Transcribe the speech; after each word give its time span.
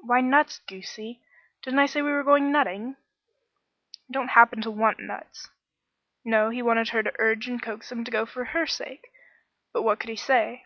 "Why, 0.00 0.22
nuts, 0.22 0.60
goosey; 0.66 1.20
didn't 1.62 1.80
I 1.80 1.84
say 1.84 2.00
we 2.00 2.10
were 2.10 2.24
going 2.24 2.50
nutting?" 2.50 2.96
"I 4.08 4.12
don't 4.12 4.30
happen 4.30 4.62
to 4.62 4.70
want 4.70 4.98
nuts." 4.98 5.50
No, 6.24 6.48
he 6.48 6.62
wanted 6.62 6.88
her 6.88 7.02
to 7.02 7.12
urge 7.18 7.48
and 7.48 7.60
coax 7.60 7.92
him 7.92 8.02
to 8.04 8.10
go 8.10 8.24
for 8.24 8.46
her 8.46 8.66
sake, 8.66 9.08
but 9.74 9.82
what 9.82 10.00
could 10.00 10.08
he 10.08 10.16
say? 10.16 10.64